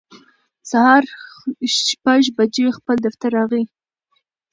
[0.71, 1.03] سهار
[1.89, 3.63] شپږ بجې خپل دفتر راغی